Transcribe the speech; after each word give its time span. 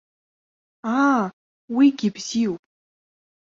Аа, 1.01 1.23
уигьы 1.75 2.09
бзиоуп. 2.15 2.61